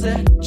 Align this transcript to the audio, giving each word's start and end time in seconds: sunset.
sunset. 0.00 0.39